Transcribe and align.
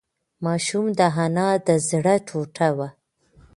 ماشوم 0.45 0.85
د 0.99 1.01
انا 1.25 1.49
د 1.67 1.69
زړه 1.89 2.15
ټوټه 2.27 2.67
وه. 2.77 2.89